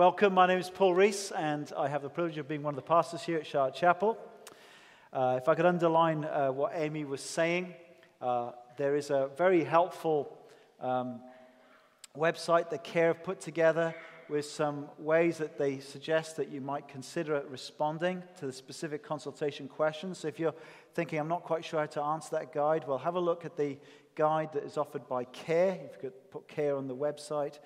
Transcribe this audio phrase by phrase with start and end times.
[0.00, 2.76] Welcome, my name is Paul Rees, and I have the privilege of being one of
[2.76, 4.16] the pastors here at Charlotte Chapel.
[5.12, 7.74] Uh, if I could underline uh, what Amy was saying,
[8.22, 10.38] uh, there is a very helpful
[10.80, 11.20] um,
[12.16, 13.94] website that CARE have put together
[14.30, 19.68] with some ways that they suggest that you might consider responding to the specific consultation
[19.68, 20.16] questions.
[20.16, 20.54] So if you're
[20.94, 23.58] thinking, I'm not quite sure how to answer that guide, well, have a look at
[23.58, 23.76] the
[24.14, 25.78] guide that is offered by CARE.
[25.84, 27.58] If you could put CARE on the website,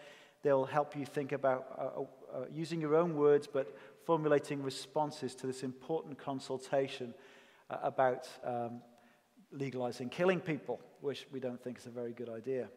[0.43, 5.63] they'll help you think about uh, using your own words, but formulating responses to this
[5.63, 7.15] important consultation
[7.71, 8.83] uh, about um,
[9.53, 12.69] legalizing killing people, which we don't think is a very good idea.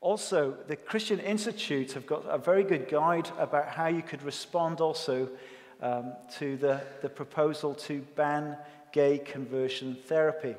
[0.00, 4.80] Also, the Christian Institute have got a very good guide about how you could respond
[4.80, 5.28] also
[5.82, 8.56] um, to the, the proposal to ban
[8.92, 10.56] gay conversion therapy.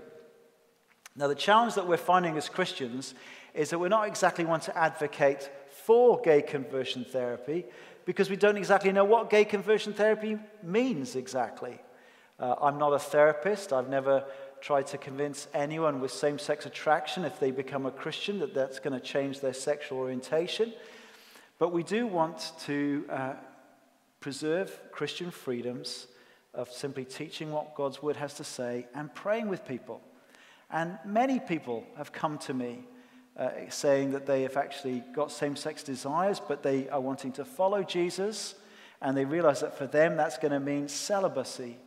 [1.15, 3.15] Now, the challenge that we're finding as Christians
[3.53, 5.49] is that we're not exactly one to advocate
[5.85, 7.65] for gay conversion therapy,
[8.05, 11.79] because we don't exactly know what gay conversion therapy means exactly.
[12.39, 13.71] Uh, I'm not a therapist.
[13.71, 14.25] I've never
[14.61, 18.79] tried to convince anyone with same sex attraction, if they become a Christian, that that's
[18.79, 20.73] going to change their sexual orientation.
[21.57, 23.33] But we do want to uh,
[24.19, 26.07] preserve Christian freedoms
[26.53, 30.01] of simply teaching what God's word has to say and praying with people.
[30.69, 32.83] And many people have come to me
[33.37, 37.45] uh, saying that they have actually got same sex desires, but they are wanting to
[37.45, 38.55] follow Jesus,
[39.01, 41.77] and they realize that for them that's going to mean celibacy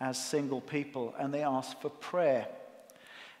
[0.00, 2.46] as single people, and they ask for prayer.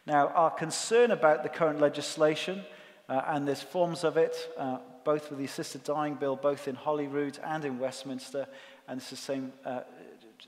[0.06, 2.62] Now, our concern about the current legislation,
[3.08, 6.74] uh, and there's forms of it, uh, both with the assisted dying bill, both in
[6.74, 8.46] Holyrood and in Westminster,
[8.86, 9.80] and it's the same, uh,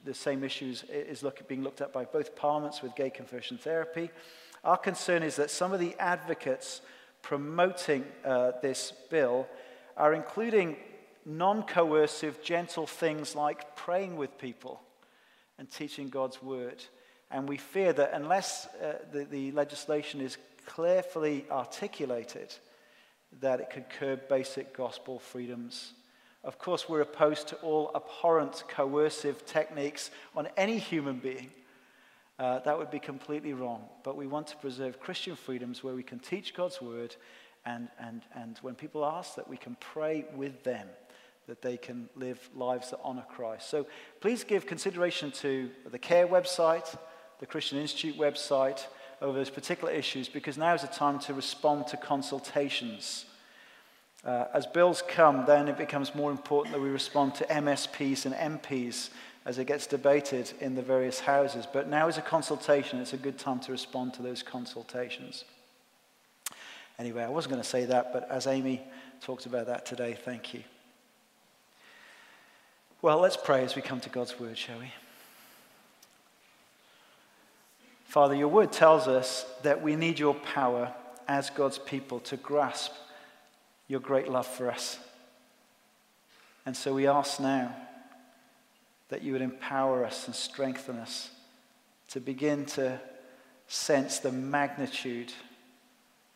[0.05, 4.11] the same issues is look, being looked at by both parliaments with gay conversion therapy.
[4.65, 6.81] Our concern is that some of the advocates
[7.23, 9.47] promoting uh, this bill
[9.97, 10.77] are including
[11.25, 14.81] non coercive, gentle things like praying with people
[15.59, 16.83] and teaching God's word.
[17.31, 20.37] And we fear that unless uh, the, the legislation is
[20.67, 22.55] clearly articulated,
[23.41, 25.93] that it could curb basic gospel freedoms.
[26.43, 31.51] Of course, we're opposed to all abhorrent coercive techniques on any human being.
[32.41, 33.85] Uh, that would be completely wrong.
[34.03, 37.15] But we want to preserve Christian freedoms where we can teach God's word,
[37.67, 40.89] and, and, and when people ask, that we can pray with them
[41.47, 43.69] that they can live lives that honor Christ.
[43.69, 43.87] So
[44.21, 46.97] please give consideration to the CARE website,
[47.41, 48.87] the Christian Institute website,
[49.21, 53.27] over those particular issues, because now is the time to respond to consultations.
[54.25, 58.35] Uh, as bills come, then it becomes more important that we respond to MSPs and
[58.35, 59.11] MPs
[59.47, 61.67] as it gets debated in the various houses.
[61.71, 63.01] But now is a consultation.
[63.01, 65.45] It's a good time to respond to those consultations.
[66.99, 68.83] Anyway, I wasn't going to say that, but as Amy
[69.23, 70.63] talked about that today, thank you.
[73.01, 74.93] Well, let's pray as we come to God's word, shall we?
[78.05, 80.93] Father, your word tells us that we need your power
[81.27, 82.93] as God's people to grasp
[83.91, 85.01] your great love for us.
[86.65, 87.75] And so we ask now
[89.09, 91.29] that you would empower us and strengthen us
[92.11, 93.01] to begin to
[93.67, 95.33] sense the magnitude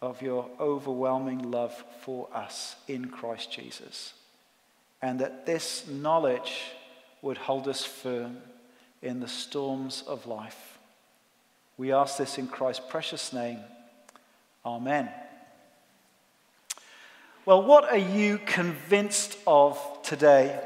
[0.03, 4.15] of your overwhelming love for us in Christ Jesus.
[5.01, 6.73] And that this knowledge
[7.23, 8.39] would hold us firm
[9.01, 10.77] in the storms of life.
[11.77, 13.61] We ask this in Christ's precious name.
[14.67, 15.09] Amen.
[17.47, 20.59] Well, what are you convinced of today?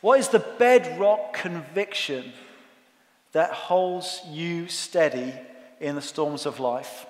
[0.00, 2.32] What is the bedrock conviction
[3.32, 5.32] that holds you steady
[5.80, 7.06] in the storms of life?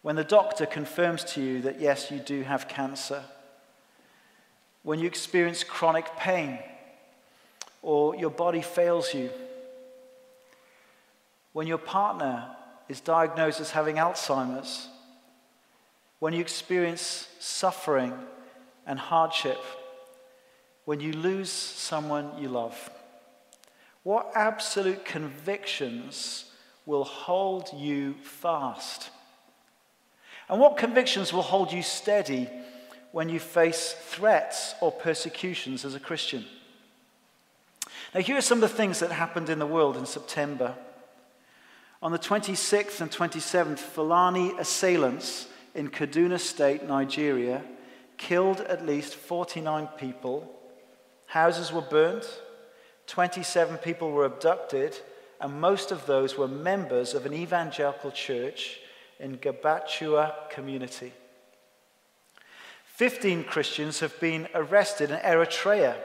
[0.00, 3.22] When the doctor confirms to you that yes, you do have cancer,
[4.82, 6.58] when you experience chronic pain
[7.82, 9.28] or your body fails you,
[11.52, 12.56] when your partner
[12.88, 14.88] is diagnosed as having Alzheimer's,
[16.18, 18.14] when you experience suffering
[18.86, 19.58] and hardship
[20.84, 22.90] when you lose someone you love?
[24.02, 26.44] What absolute convictions
[26.86, 29.10] will hold you fast?
[30.48, 32.48] And what convictions will hold you steady
[33.10, 36.44] when you face threats or persecutions as a Christian?
[38.14, 40.74] Now, here are some of the things that happened in the world in September.
[42.00, 47.62] On the 26th and 27th, Fulani assailants in Kaduna State, Nigeria,
[48.16, 50.56] killed at least 49 people
[51.26, 52.24] Houses were burnt,
[53.06, 54.96] 27 people were abducted,
[55.40, 58.78] and most of those were members of an evangelical church
[59.18, 61.12] in Gabachua community.
[62.84, 65.96] 15 Christians have been arrested in Eritrea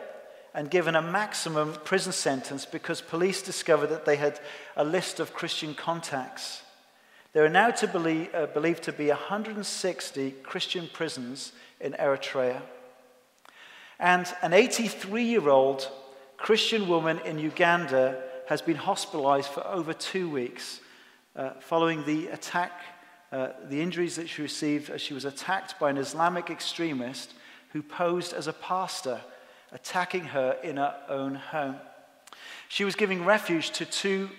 [0.53, 4.39] and given a maximum prison sentence because police discovered that they had
[4.75, 6.61] a list of Christian contacts.
[7.33, 12.61] There are now to believe, uh, believed to be 160 Christian prisons in Eritrea.
[13.99, 15.89] And an 83 year old
[16.35, 20.81] Christian woman in Uganda has been hospitalized for over two weeks
[21.37, 22.73] uh, following the attack,
[23.31, 27.33] uh, the injuries that she received as she was attacked by an Islamic extremist
[27.69, 29.21] who posed as a pastor
[29.71, 31.77] attacking her in her own home.
[32.67, 34.29] She was giving refuge to two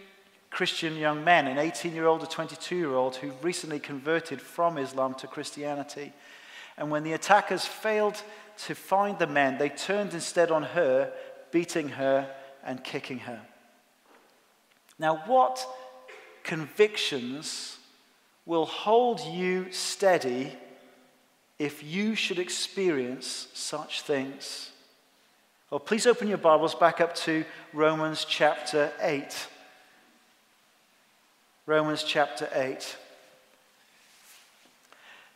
[0.52, 4.76] Christian young men, an 18 year old, a 22 year old, who recently converted from
[4.76, 6.12] Islam to Christianity.
[6.76, 8.22] And when the attackers failed
[8.66, 11.10] to find the men, they turned instead on her,
[11.50, 12.30] beating her
[12.62, 13.40] and kicking her.
[14.98, 15.66] Now, what
[16.44, 17.78] convictions
[18.44, 20.52] will hold you steady
[21.58, 24.70] if you should experience such things?
[25.70, 29.46] Well, please open your Bibles back up to Romans chapter 8.
[31.66, 32.96] Romans chapter 8.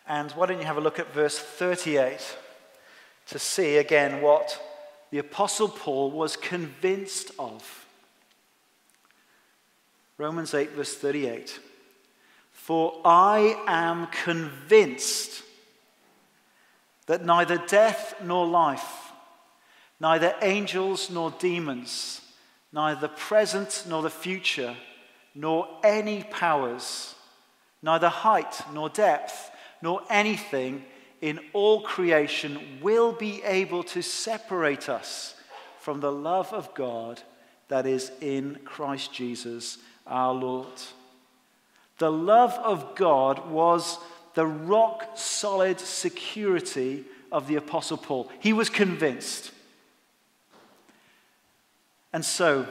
[0.08, 2.36] And why don't you have a look at verse 38
[3.28, 4.60] to see again what
[5.10, 7.86] the Apostle Paul was convinced of.
[10.18, 11.60] Romans 8, verse 38.
[12.52, 15.42] For I am convinced
[17.06, 19.06] that neither death nor life
[20.00, 22.20] neither angels nor demons,
[22.72, 24.76] neither the present nor the future,
[25.36, 27.14] nor any powers,
[27.82, 29.50] neither height nor depth,
[29.82, 30.82] nor anything
[31.20, 35.34] in all creation will be able to separate us
[35.78, 37.22] from the love of God
[37.68, 40.80] that is in Christ Jesus our Lord.
[41.98, 43.98] The love of God was
[44.34, 48.30] the rock solid security of the Apostle Paul.
[48.40, 49.50] He was convinced.
[52.12, 52.66] And so,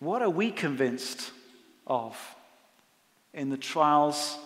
[0.00, 1.32] what are we convinced
[1.86, 2.16] of
[3.32, 4.38] in the trials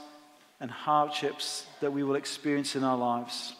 [0.60, 3.54] and hardships that we will experience in our lives?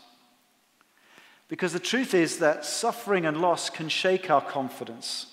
[1.49, 5.27] Because the truth is that suffering and loss can shake our confidence.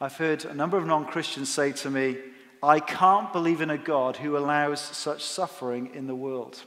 [0.00, 2.18] I've heard a number of non Christians say to me,
[2.62, 6.62] I can't believe in a God who allows such suffering in the world.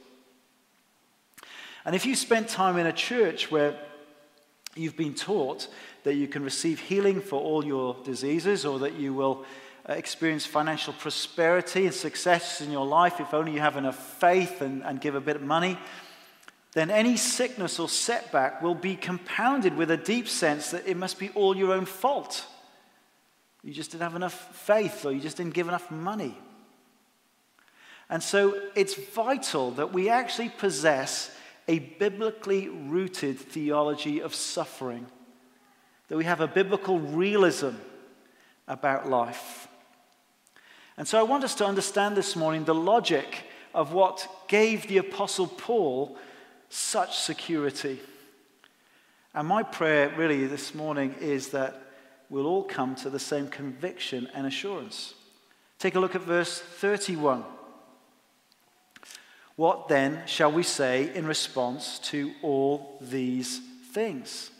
[1.84, 3.78] And if you spent time in a church where
[4.74, 5.68] you've been taught
[6.08, 9.44] that you can receive healing for all your diseases or that you will
[9.86, 14.62] uh, experience financial prosperity and success in your life if only you have enough faith
[14.62, 15.76] and, and give a bit of money,
[16.72, 21.18] then any sickness or setback will be compounded with a deep sense that it must
[21.18, 22.46] be all your own fault.
[23.62, 26.34] You just didn't have enough faith or you just didn't give enough money.
[28.08, 31.30] And so it's vital that we actually possess
[31.68, 35.06] a biblically rooted theology of suffering,
[36.08, 37.70] that we have a biblical realism
[38.66, 39.68] about life.
[40.96, 43.44] And so I want us to understand this morning the logic
[43.74, 46.16] of what gave the Apostle Paul
[46.68, 48.00] such security.
[49.34, 51.80] And my prayer, really, this morning is that
[52.28, 55.14] we'll all come to the same conviction and assurance.
[55.78, 57.44] Take a look at verse 31.
[59.54, 63.60] What then shall we say in response to all these
[63.92, 64.50] things?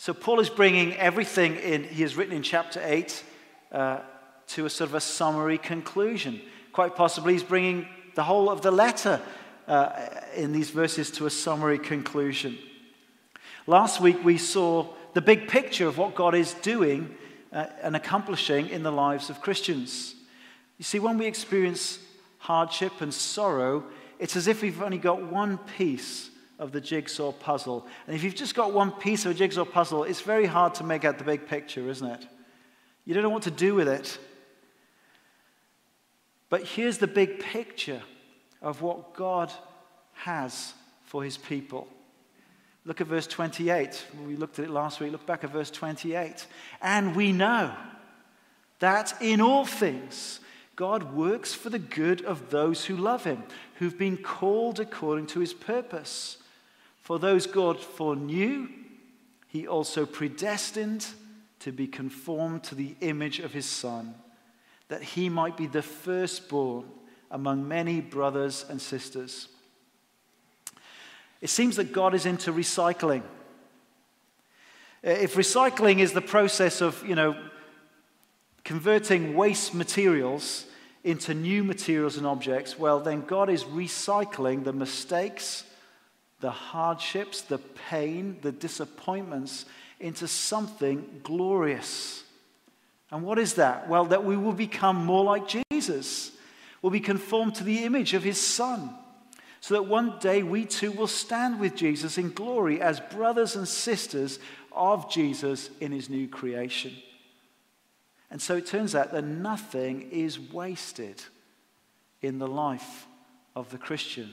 [0.00, 3.24] So, Paul is bringing everything in, he has written in chapter 8
[3.72, 3.98] uh,
[4.46, 6.40] to a sort of a summary conclusion.
[6.72, 9.20] Quite possibly, he's bringing the whole of the letter
[9.66, 9.90] uh,
[10.36, 12.56] in these verses to a summary conclusion.
[13.66, 17.16] Last week, we saw the big picture of what God is doing
[17.52, 20.14] uh, and accomplishing in the lives of Christians.
[20.78, 21.98] You see, when we experience
[22.38, 23.82] hardship and sorrow,
[24.20, 27.86] it's as if we've only got one piece of the jigsaw puzzle.
[28.06, 30.84] And if you've just got one piece of a jigsaw puzzle, it's very hard to
[30.84, 32.26] make out the big picture, isn't it?
[33.04, 34.18] You don't know what to do with it.
[36.50, 38.02] But here's the big picture
[38.60, 39.52] of what God
[40.14, 40.72] has
[41.04, 41.88] for his people.
[42.84, 44.04] Look at verse 28.
[44.26, 45.12] We looked at it last week.
[45.12, 46.46] Look back at verse 28.
[46.80, 47.74] And we know
[48.78, 50.40] that in all things,
[50.74, 53.42] God works for the good of those who love him,
[53.74, 56.38] who've been called according to his purpose.
[57.08, 58.68] For those God foreknew,
[59.46, 61.06] he also predestined
[61.60, 64.14] to be conformed to the image of his Son,
[64.88, 66.84] that he might be the firstborn
[67.30, 69.48] among many brothers and sisters.
[71.40, 73.22] It seems that God is into recycling.
[75.02, 77.34] If recycling is the process of, you know,
[78.64, 80.66] converting waste materials
[81.02, 85.64] into new materials and objects, well, then God is recycling the mistakes,
[86.40, 89.64] the hardships, the pain, the disappointments
[90.00, 92.22] into something glorious.
[93.10, 93.88] And what is that?
[93.88, 96.30] Well, that we will become more like Jesus,
[96.82, 98.90] will be conformed to the image of his Son,
[99.60, 103.66] so that one day we too will stand with Jesus in glory as brothers and
[103.66, 104.38] sisters
[104.70, 106.92] of Jesus in his new creation.
[108.30, 111.22] And so it turns out that nothing is wasted
[112.22, 113.06] in the life
[113.56, 114.30] of the Christian.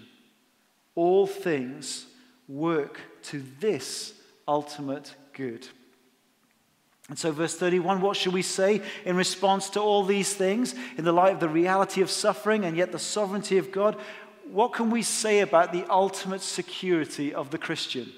[0.95, 2.07] All things
[2.47, 4.13] work to this
[4.47, 5.67] ultimate good.
[7.09, 11.05] And so, verse 31 what should we say in response to all these things in
[11.05, 13.97] the light of the reality of suffering and yet the sovereignty of God?
[14.51, 18.11] What can we say about the ultimate security of the Christian?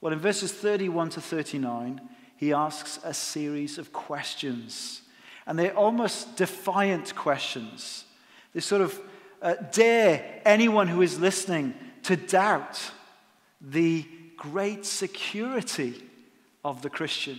[0.00, 2.00] Well, in verses 31 to 39,
[2.36, 5.02] he asks a series of questions.
[5.46, 8.04] And they're almost defiant questions.
[8.52, 9.00] They sort of
[9.44, 12.90] uh, dare anyone who is listening to doubt
[13.60, 16.02] the great security
[16.64, 17.38] of the Christian.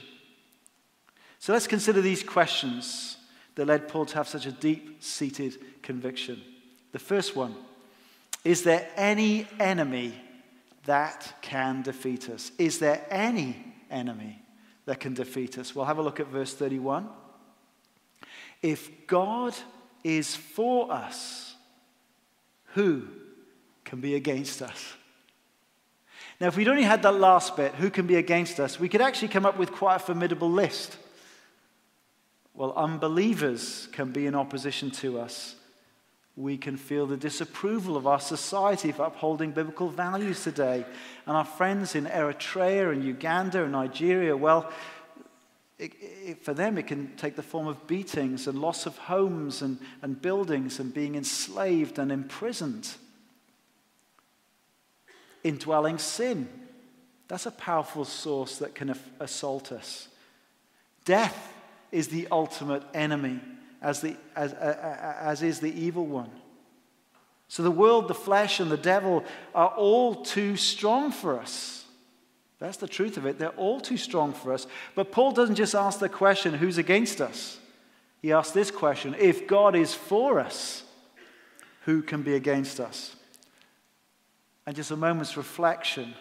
[1.39, 3.17] So let's consider these questions
[3.55, 6.41] that led Paul to have such a deep seated conviction.
[6.91, 7.55] The first one
[8.43, 10.13] Is there any enemy
[10.85, 12.51] that can defeat us?
[12.59, 14.41] Is there any enemy
[14.85, 15.73] that can defeat us?
[15.73, 17.09] We'll have a look at verse 31.
[18.61, 19.55] If God
[20.03, 21.54] is for us,
[22.75, 23.07] who
[23.83, 24.93] can be against us?
[26.39, 29.01] Now, if we'd only had that last bit, who can be against us, we could
[29.01, 30.97] actually come up with quite a formidable list.
[32.53, 35.55] Well, unbelievers can be in opposition to us.
[36.35, 40.85] We can feel the disapproval of our society for upholding biblical values today.
[41.25, 44.69] And our friends in Eritrea and Uganda and Nigeria, well,
[45.77, 49.61] it, it, for them, it can take the form of beatings and loss of homes
[49.61, 52.89] and, and buildings and being enslaved and imprisoned
[55.45, 56.49] indwelling sin.
[57.27, 60.07] That's a powerful source that can assault us.
[61.05, 61.53] Death
[61.91, 63.39] is the ultimate enemy,
[63.81, 66.31] as, the, as, as is the evil one.
[67.47, 71.84] So the world, the flesh, and the devil are all too strong for us.
[72.59, 73.37] That's the truth of it.
[73.37, 74.65] They're all too strong for us.
[74.95, 77.59] But Paul doesn't just ask the question, who's against us?
[78.21, 80.83] He asks this question if God is for us,
[81.81, 83.15] who can be against us?
[84.65, 86.15] And just a moment's reflection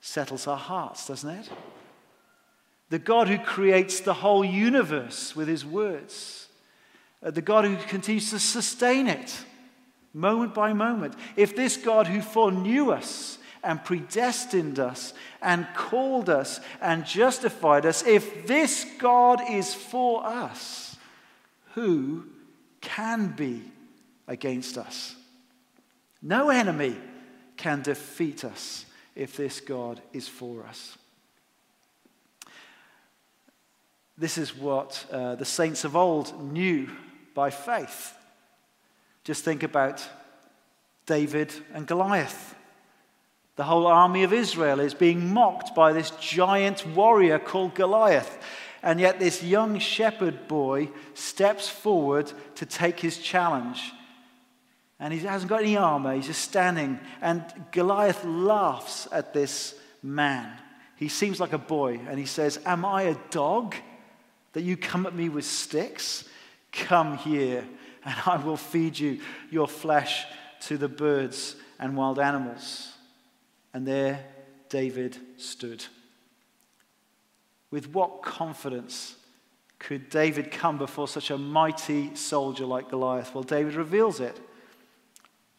[0.00, 1.50] settles our hearts, doesn't it?
[2.90, 6.48] The God who creates the whole universe with his words,
[7.22, 9.44] uh, the God who continues to sustain it
[10.12, 11.14] moment by moment.
[11.36, 18.06] If this God who foreknew us and predestined us and called us and justified us,
[18.06, 20.96] if this God is for us,
[21.74, 22.24] who
[22.80, 23.62] can be
[24.26, 25.14] against us?
[26.22, 26.96] No enemy
[27.56, 30.96] can defeat us if this God is for us.
[34.16, 36.90] This is what uh, the saints of old knew
[37.34, 38.14] by faith.
[39.24, 40.06] Just think about
[41.06, 42.54] David and Goliath.
[43.60, 48.38] The whole army of Israel is being mocked by this giant warrior called Goliath.
[48.82, 53.92] And yet, this young shepherd boy steps forward to take his challenge
[54.98, 56.14] and he hasn't got any armor.
[56.14, 56.98] He's just standing.
[57.20, 60.56] And Goliath laughs at this man.
[60.96, 62.00] He seems like a boy.
[62.08, 63.74] And he says, Am I a dog
[64.54, 66.24] that you come at me with sticks?
[66.72, 67.62] Come here,
[68.06, 70.24] and I will feed you your flesh
[70.62, 72.94] to the birds and wild animals.
[73.72, 74.24] And there
[74.68, 75.84] David stood.
[77.70, 79.16] With what confidence
[79.78, 83.34] could David come before such a mighty soldier like Goliath?
[83.34, 84.38] Well, David reveals it.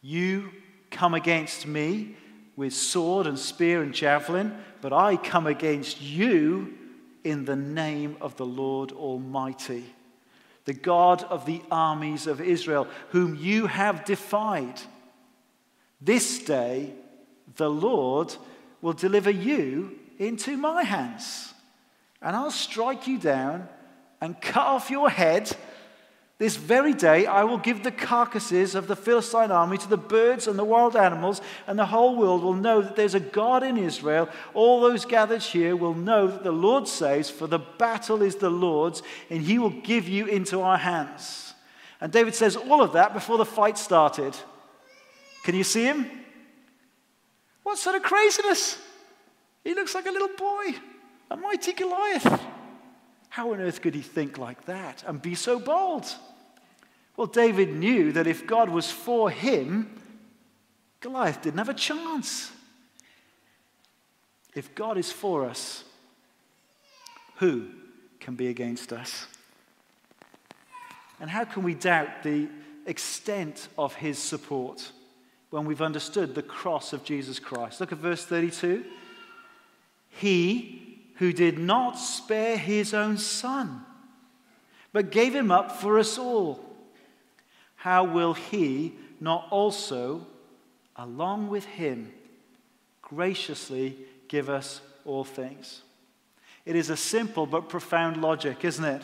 [0.00, 0.50] You
[0.90, 2.16] come against me
[2.56, 6.74] with sword and spear and javelin, but I come against you
[7.24, 9.84] in the name of the Lord Almighty,
[10.64, 14.80] the God of the armies of Israel, whom you have defied.
[16.00, 16.92] This day,
[17.56, 18.34] the Lord
[18.80, 21.54] will deliver you into my hands,
[22.20, 23.68] and I'll strike you down
[24.20, 25.54] and cut off your head
[26.42, 30.48] this very day I will give the carcasses of the Philistine army to the birds
[30.48, 33.78] and the wild animals, and the whole world will know that there's a God in
[33.78, 34.28] Israel.
[34.52, 38.50] All those gathered here will know that the Lord says, For the battle is the
[38.50, 41.54] Lord's, and he will give you into our hands.
[42.00, 44.36] And David says all of that before the fight started.
[45.44, 46.10] Can you see him?
[47.62, 48.78] What sort of craziness?
[49.64, 50.74] He looks like a little boy,
[51.30, 52.40] a mighty Goliath.
[53.28, 56.06] How on earth could he think like that and be so bold?
[57.16, 59.98] Well, David knew that if God was for him,
[61.00, 62.50] Goliath didn't have a chance.
[64.54, 65.84] If God is for us,
[67.36, 67.68] who
[68.20, 69.26] can be against us?
[71.20, 72.48] And how can we doubt the
[72.86, 74.90] extent of his support
[75.52, 77.78] when we've understood the cross of Jesus Christ?
[77.78, 78.84] Look at verse 32.
[80.08, 83.84] He who did not spare his own son,
[84.92, 86.64] but gave him up for us all,
[87.76, 90.26] how will he not also,
[90.96, 92.12] along with him,
[93.02, 95.82] graciously give us all things?
[96.64, 99.02] It is a simple but profound logic, isn't it?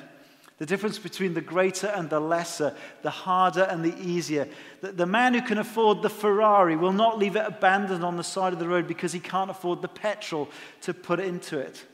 [0.58, 4.48] The difference between the greater and the lesser, the harder and the easier.
[4.80, 8.24] The, the, man who can afford the Ferrari will not leave it abandoned on the
[8.24, 10.48] side of the road because he can't afford the petrol
[10.82, 11.84] to put into it.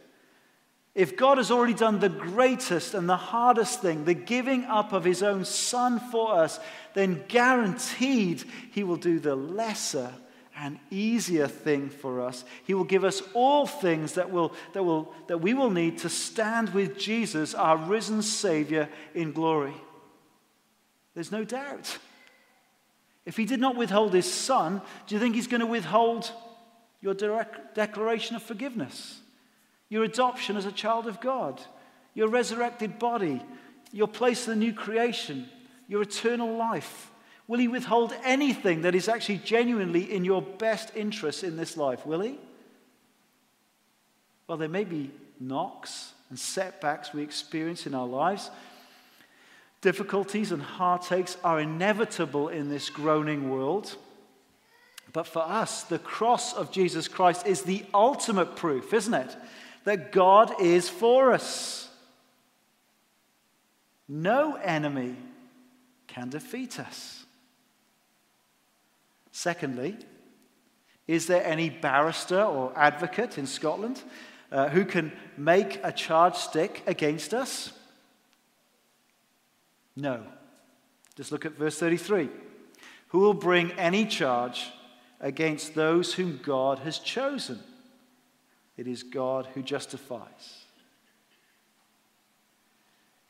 [0.94, 5.04] If God has already done the greatest and the hardest thing, the giving up of
[5.04, 6.58] his own son for us,
[6.94, 10.12] then guaranteed he will do the lesser
[10.56, 12.44] and easier thing for us.
[12.64, 16.08] He will give us all things that, will, that, will, that we will need to
[16.08, 19.74] stand with Jesus, our risen Savior, in glory.
[21.14, 21.98] There's no doubt.
[23.26, 26.30] If he did not withhold his son, do you think he's going to withhold
[27.00, 29.20] your declaration of forgiveness?
[29.94, 31.60] your adoption as a child of God,
[32.14, 33.40] your resurrected body,
[33.92, 35.48] your place in the new creation,
[35.86, 37.12] your eternal life?
[37.46, 42.06] Will He withhold anything that is actually genuinely in your best interest in this life?
[42.06, 42.38] Will He?
[44.46, 45.10] Well, there may be
[45.40, 48.50] knocks and setbacks we experience in our lives.
[49.80, 53.96] Difficulties and heartaches are inevitable in this groaning world.
[55.12, 59.36] But for us, the cross of Jesus Christ is the ultimate proof, isn't it?
[59.84, 61.88] that God is for us.
[64.08, 65.16] No enemy
[66.06, 67.23] can defeat us.
[69.36, 69.96] Secondly,
[71.08, 74.00] is there any barrister or advocate in Scotland
[74.52, 77.72] uh, who can make a charge stick against us?
[79.96, 80.22] No.
[81.16, 82.28] Just look at verse 33.
[83.08, 84.70] Who will bring any charge
[85.20, 87.58] against those whom God has chosen?
[88.76, 90.62] It is God who justifies.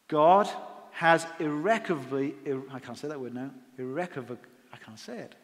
[0.08, 0.50] God
[0.90, 2.34] has irrecoverably,
[2.70, 4.36] I can't say that word now, irrecoverably,
[4.70, 5.34] I can't say it.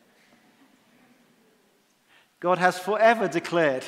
[2.40, 3.84] God has forever declared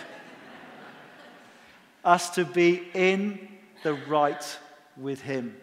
[2.04, 3.48] us to be in
[3.82, 4.58] the right
[4.96, 5.56] with Him.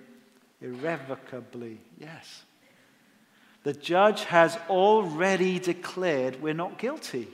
[0.62, 2.44] Irrevocably, yes.
[3.64, 7.28] The judge has already declared we're not guilty.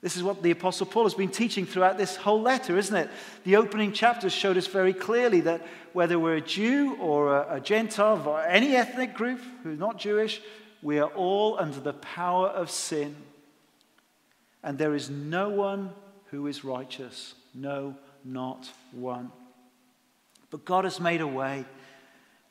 [0.00, 3.08] This is what the Apostle Paul has been teaching throughout this whole letter, isn't it?
[3.44, 7.60] The opening chapters showed us very clearly that whether we're a Jew or a, a
[7.60, 10.40] Gentile or any ethnic group who's not Jewish,
[10.82, 13.14] we are all under the power of sin.
[14.62, 15.90] And there is no one
[16.26, 17.34] who is righteous.
[17.54, 19.32] No, not one.
[20.50, 21.64] But God has made a way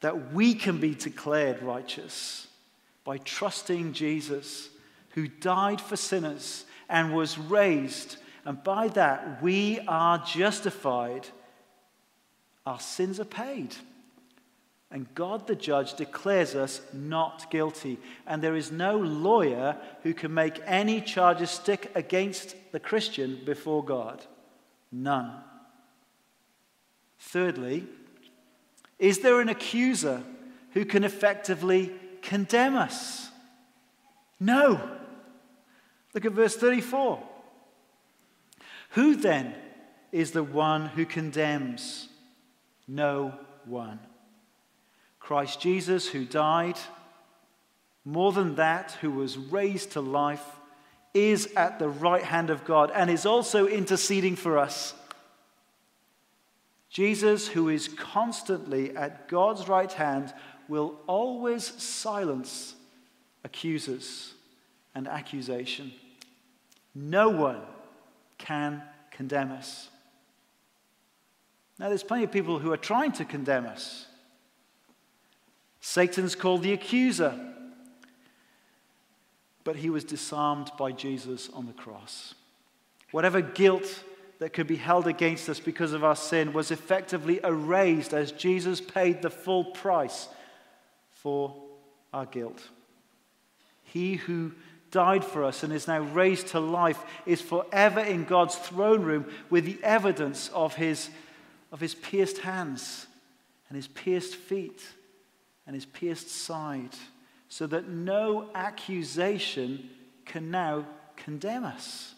[0.01, 2.47] that we can be declared righteous
[3.03, 4.69] by trusting Jesus,
[5.11, 8.17] who died for sinners and was raised.
[8.45, 11.27] And by that, we are justified.
[12.65, 13.75] Our sins are paid.
[14.91, 17.97] And God the judge declares us not guilty.
[18.27, 23.85] And there is no lawyer who can make any charges stick against the Christian before
[23.85, 24.25] God.
[24.91, 25.31] None.
[27.19, 27.87] Thirdly,
[28.99, 30.23] is there an accuser
[30.71, 33.29] who can effectively condemn us?
[34.41, 34.89] No.
[36.13, 37.23] Look at verse 34.
[38.89, 39.55] Who then
[40.11, 42.09] is the one who condemns?
[42.87, 43.99] No one.
[45.31, 46.77] Christ Jesus, who died,
[48.03, 50.43] more than that, who was raised to life,
[51.13, 54.93] is at the right hand of God and is also interceding for us.
[56.89, 60.33] Jesus, who is constantly at God's right hand,
[60.67, 62.75] will always silence
[63.45, 64.33] accusers
[64.93, 65.93] and accusation.
[66.93, 67.61] No one
[68.37, 69.87] can condemn us.
[71.79, 74.07] Now, there's plenty of people who are trying to condemn us.
[75.81, 77.37] Satan's called the accuser,
[79.63, 82.35] but he was disarmed by Jesus on the cross.
[83.11, 84.03] Whatever guilt
[84.39, 88.79] that could be held against us because of our sin was effectively erased as Jesus
[88.79, 90.27] paid the full price
[91.11, 91.55] for
[92.13, 92.69] our guilt.
[93.83, 94.53] He who
[94.91, 99.25] died for us and is now raised to life, is forever in God's throne room
[99.49, 101.09] with the evidence of his
[101.71, 103.07] of his pierced hands
[103.69, 104.83] and his pierced feet
[105.65, 106.95] and his pierced side,
[107.49, 109.89] so that no accusation
[110.25, 112.13] can now condemn us.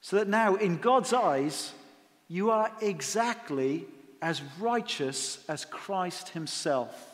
[0.00, 1.72] So that now, in God's eyes,
[2.28, 3.86] you are exactly
[4.22, 7.12] as righteous as Christ himself.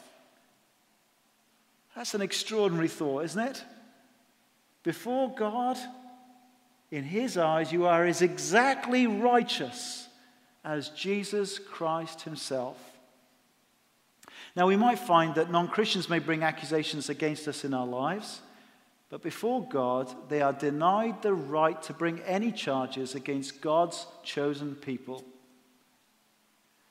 [1.96, 3.64] That's an extraordinary thought, isn't it?
[4.82, 5.78] Before God,
[6.90, 10.06] in his eyes, you are as exactly righteous
[10.64, 12.76] as Jesus Christ himself.
[14.54, 18.42] Now, we might find that non Christians may bring accusations against us in our lives,
[19.08, 24.74] but before God, they are denied the right to bring any charges against God's chosen
[24.74, 25.24] people.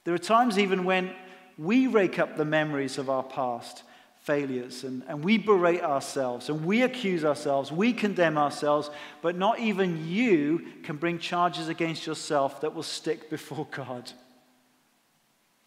[0.04, 1.12] There are times even when
[1.58, 3.84] we rake up the memories of our past
[4.21, 8.89] failures and, and we berate ourselves and we accuse ourselves, we condemn ourselves,
[9.21, 14.12] but not even you can bring charges against yourself that will stick before God.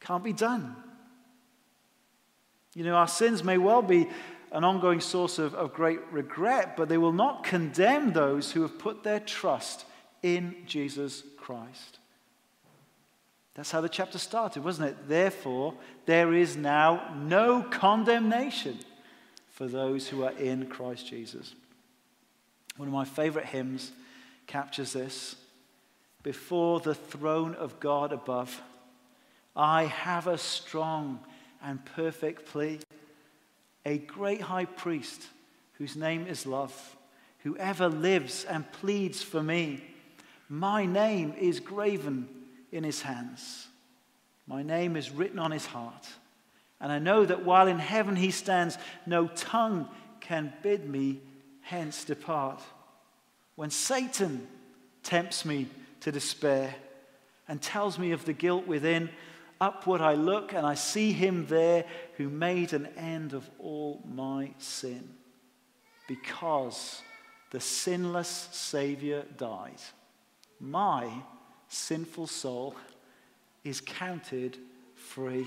[0.00, 0.76] Can't be done.
[2.74, 4.08] You know, our sins may well be
[4.52, 8.78] an ongoing source of, of great regret, but they will not condemn those who have
[8.78, 9.84] put their trust
[10.22, 11.98] in Jesus Christ.
[13.54, 15.08] That's how the chapter started, wasn't it?
[15.08, 15.74] Therefore,
[16.06, 18.78] there is now no condemnation
[19.50, 21.54] for those who are in Christ Jesus.
[22.76, 23.92] One of my favorite hymns
[24.48, 25.36] captures this.
[26.24, 28.60] Before the throne of God above,
[29.54, 31.20] I have a strong
[31.64, 32.80] and perfect plea.
[33.84, 35.22] A great high priest
[35.74, 36.96] whose name is love,
[37.40, 39.82] who ever lives and pleads for me.
[40.48, 42.28] My name is graven
[42.70, 43.68] in his hands.
[44.46, 46.06] My name is written on his heart.
[46.80, 49.88] And I know that while in heaven he stands, no tongue
[50.20, 51.20] can bid me
[51.62, 52.60] hence depart.
[53.56, 54.46] When Satan
[55.02, 55.68] tempts me
[56.00, 56.74] to despair
[57.48, 59.08] and tells me of the guilt within,
[59.60, 61.84] upward I look and I see him there
[62.16, 65.08] who made an end of all my sin.
[66.08, 67.02] Because
[67.50, 69.80] the sinless Savior died,
[70.60, 71.10] my
[71.68, 72.76] sinful soul
[73.64, 74.58] is counted
[74.94, 75.46] free.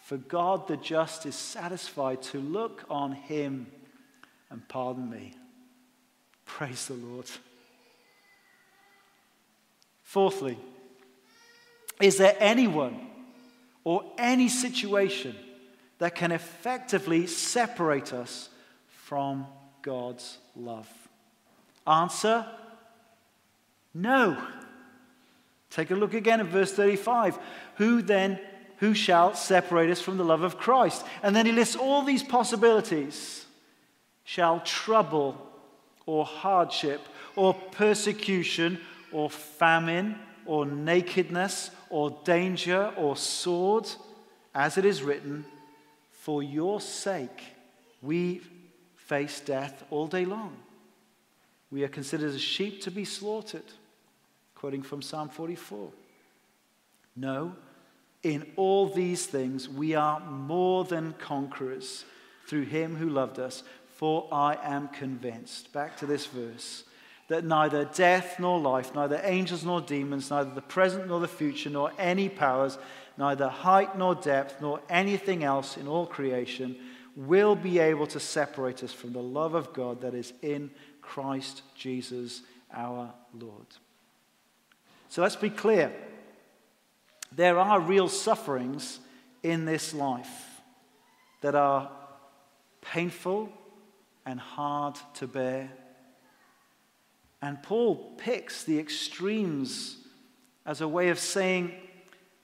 [0.00, 3.66] For God the just is satisfied to look on him
[4.50, 5.34] and pardon me.
[6.46, 7.26] Praise the Lord.
[10.02, 10.56] Fourthly,
[12.00, 13.06] is there anyone
[13.84, 15.34] or any situation
[15.98, 18.48] that can effectively separate us
[18.86, 19.46] from
[19.82, 20.88] God's love?
[21.86, 22.46] Answer
[23.94, 24.40] no.
[25.70, 27.38] Take a look again at verse 35.
[27.76, 28.38] Who then,
[28.78, 31.04] who shall separate us from the love of Christ?
[31.22, 33.44] And then he lists all these possibilities.
[34.24, 35.36] Shall trouble
[36.06, 37.00] or hardship
[37.34, 38.80] or persecution
[39.10, 43.88] or famine or nakedness or danger or sword,
[44.54, 45.44] as it is written,
[46.10, 47.42] for your sake
[48.02, 48.42] we
[48.96, 50.56] face death all day long.
[51.70, 53.64] We are considered as sheep to be slaughtered
[54.58, 55.90] quoting from Psalm 44.
[57.14, 57.54] No,
[58.24, 62.04] in all these things we are more than conquerors
[62.48, 63.62] through him who loved us,
[63.94, 65.72] for I am convinced.
[65.72, 66.84] Back to this verse
[67.28, 71.70] that neither death nor life, neither angels nor demons, neither the present nor the future,
[71.70, 72.78] nor any powers,
[73.16, 76.76] neither height nor depth, nor anything else in all creation
[77.14, 80.70] will be able to separate us from the love of God that is in
[81.02, 83.66] Christ Jesus our Lord.
[85.08, 85.92] So let's be clear.
[87.32, 89.00] There are real sufferings
[89.42, 90.60] in this life
[91.40, 91.90] that are
[92.80, 93.52] painful
[94.24, 95.70] and hard to bear.
[97.40, 99.96] And Paul picks the extremes
[100.66, 101.72] as a way of saying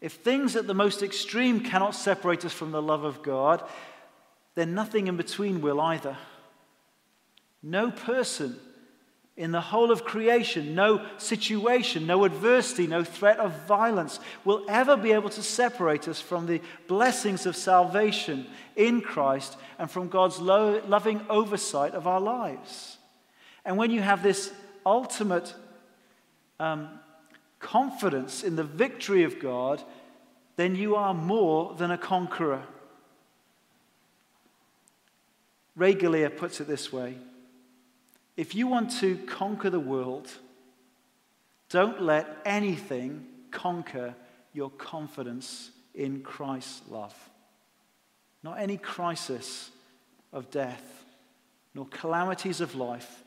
[0.00, 3.62] if things at the most extreme cannot separate us from the love of God,
[4.54, 6.16] then nothing in between will either.
[7.62, 8.58] No person
[9.36, 14.96] in the whole of creation, no situation, no adversity, no threat of violence will ever
[14.96, 20.38] be able to separate us from the blessings of salvation in Christ and from God's
[20.38, 22.98] lo- loving oversight of our lives.
[23.64, 24.52] And when you have this
[24.86, 25.54] ultimate
[26.60, 26.88] um,
[27.58, 29.82] confidence in the victory of God,
[30.56, 32.62] then you are more than a conqueror.
[35.76, 37.16] Ray Galea puts it this way.
[38.36, 40.28] If you want to conquer the world,
[41.68, 44.14] don't let anything conquer
[44.52, 47.14] your confidence in Christ's love.
[48.42, 49.70] Not any crisis
[50.32, 51.04] of death,
[51.74, 53.23] nor calamities of life,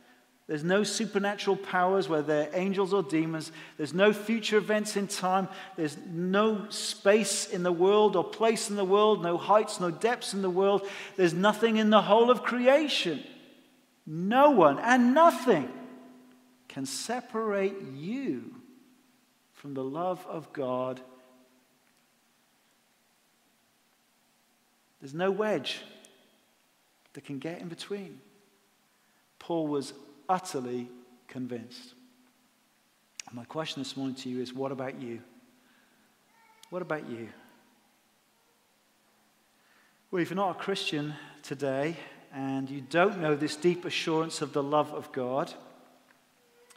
[0.47, 3.51] There's no supernatural powers, whether they're angels or demons.
[3.75, 5.49] There's no future events in time.
[5.75, 10.33] There's no space in the world or place in the world, no heights, no depths
[10.33, 10.87] in the world.
[11.17, 13.23] There's nothing in the whole of creation.
[14.05, 15.69] No one and nothing
[16.69, 18.55] can separate you
[19.53, 21.01] from the love of God.
[25.01, 25.81] There's no wedge
[27.13, 28.21] that can get in between.
[29.39, 29.93] Paul was
[30.29, 30.89] utterly
[31.27, 31.93] convinced.
[33.31, 35.21] My question this morning to you is what about you?
[36.69, 37.29] What about you?
[40.09, 41.13] Well, if you're not a Christian
[41.43, 41.97] today
[42.33, 45.53] and you don't know this deep assurance of the love of God,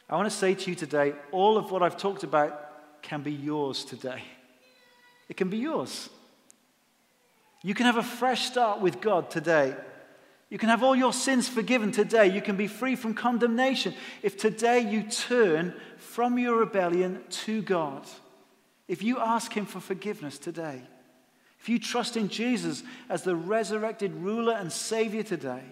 [0.09, 3.31] I want to say to you today all of what I've talked about can be
[3.31, 4.21] yours today.
[5.29, 6.09] It can be yours.
[7.63, 9.75] You can have a fresh start with God today.
[10.51, 12.27] You can have all your sins forgiven today.
[12.27, 18.05] You can be free from condemnation if today you turn from your rebellion to God.
[18.89, 20.81] If you ask Him for forgiveness today,
[21.61, 25.63] if you trust in Jesus as the resurrected ruler and Savior today,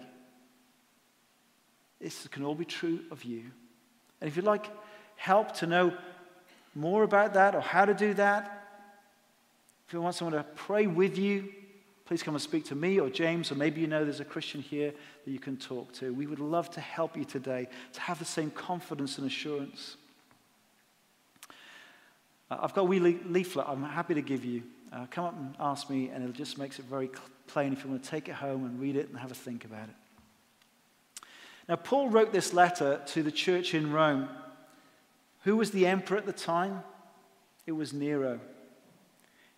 [2.00, 3.42] this can all be true of you.
[4.22, 4.66] And if you'd like
[5.16, 5.92] help to know
[6.74, 8.66] more about that or how to do that,
[9.86, 11.52] if you want someone to pray with you,
[12.10, 14.60] please come and speak to me or James, or maybe you know there's a Christian
[14.60, 14.92] here
[15.24, 16.12] that you can talk to.
[16.12, 19.96] We would love to help you today to have the same confidence and assurance.
[22.50, 24.64] Uh, I've got a wee leaflet I'm happy to give you.
[24.92, 27.10] Uh, come up and ask me, and it just makes it very
[27.46, 29.64] plain if you want to take it home and read it and have a think
[29.64, 29.94] about it.
[31.68, 34.28] Now, Paul wrote this letter to the church in Rome.
[35.44, 36.82] Who was the emperor at the time?
[37.68, 38.40] It was Nero.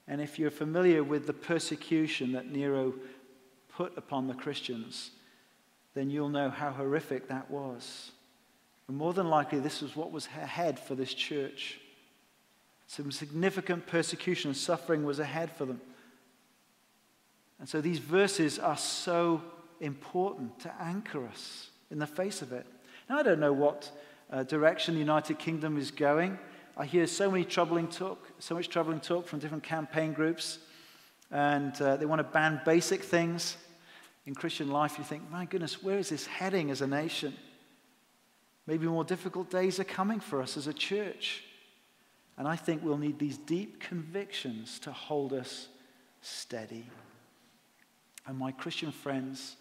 [0.08, 2.94] And if you're familiar with the persecution that Nero
[3.74, 5.10] put upon the Christians,
[5.94, 8.12] then you'll know how horrific that was.
[8.88, 11.78] And more than likely, this was what was ahead for this church.
[12.86, 15.80] Some significant persecution and suffering was ahead for them.
[17.58, 19.40] And so these verses are so
[19.80, 22.66] important to anchor us in the face of it.
[23.08, 23.90] Now, I don't know what
[24.30, 26.38] uh, direction the United Kingdom is going.
[26.76, 30.58] I hear so many troubling talk, so much troubling talk from different campaign groups,
[31.30, 33.58] and uh, they want to ban basic things
[34.26, 34.96] in Christian life.
[34.96, 37.34] You think, my goodness, where is this heading as a nation?
[38.66, 41.44] Maybe more difficult days are coming for us as a church.
[42.38, 45.68] And I think we'll need these deep convictions to hold us
[46.22, 46.86] steady.
[48.26, 49.56] And my Christian friends,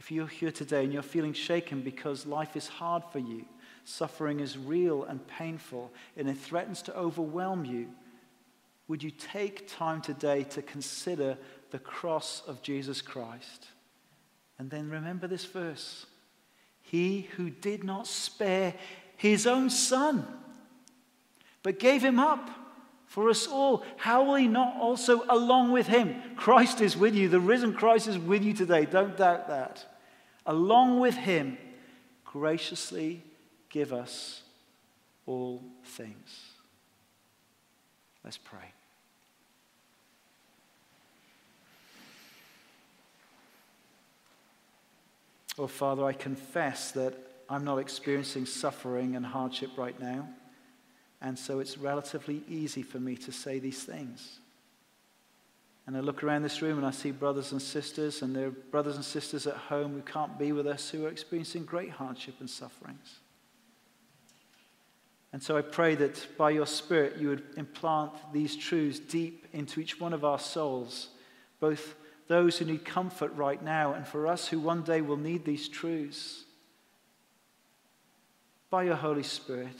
[0.00, 3.44] if you're here today and you're feeling shaken because life is hard for you,
[3.88, 7.86] Suffering is real and painful, and it threatens to overwhelm you.
[8.88, 11.38] Would you take time today to consider
[11.70, 13.68] the cross of Jesus Christ?
[14.58, 16.04] And then remember this verse
[16.82, 18.74] He who did not spare
[19.16, 20.26] his own son,
[21.62, 22.50] but gave him up
[23.06, 26.20] for us all, how will he not also, along with him?
[26.34, 27.28] Christ is with you.
[27.28, 28.84] The risen Christ is with you today.
[28.84, 29.86] Don't doubt that.
[30.44, 31.56] Along with him,
[32.24, 33.22] graciously
[33.76, 34.40] give us
[35.26, 36.52] all things.
[38.24, 38.72] Let's pray.
[45.58, 47.12] Oh, Father, I confess that
[47.50, 50.26] I'm not experiencing suffering and hardship right now,
[51.20, 54.38] and so it's relatively easy for me to say these things.
[55.86, 58.50] And I look around this room and I see brothers and sisters, and there are
[58.72, 62.36] brothers and sisters at home who can't be with us who are experiencing great hardship
[62.40, 63.18] and sufferings.
[65.36, 69.80] And so I pray that by your Spirit you would implant these truths deep into
[69.80, 71.08] each one of our souls,
[71.60, 71.94] both
[72.26, 75.68] those who need comfort right now and for us who one day will need these
[75.68, 76.44] truths.
[78.70, 79.76] By your Holy Spirit,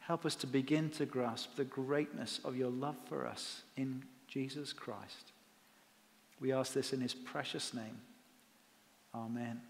[0.00, 4.74] help us to begin to grasp the greatness of your love for us in Jesus
[4.74, 5.32] Christ.
[6.38, 8.02] We ask this in his precious name.
[9.14, 9.62] Amen.